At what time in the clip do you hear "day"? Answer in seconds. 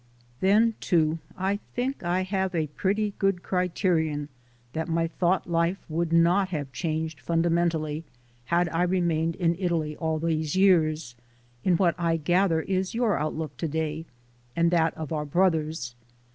13.67-14.07